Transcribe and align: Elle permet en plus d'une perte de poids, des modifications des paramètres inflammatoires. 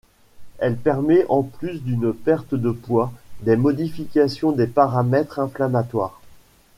Elle 0.57 0.77
permet 0.77 1.27
en 1.29 1.43
plus 1.43 1.83
d'une 1.83 2.11
perte 2.11 2.55
de 2.55 2.71
poids, 2.71 3.11
des 3.43 3.55
modifications 3.55 4.51
des 4.51 4.65
paramètres 4.65 5.37
inflammatoires. 5.37 6.19